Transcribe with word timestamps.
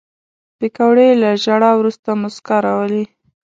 پکورې 0.57 1.07
له 1.21 1.29
ژړا 1.43 1.71
وروسته 1.75 2.09
موسکا 2.21 2.57
راولي 2.65 3.03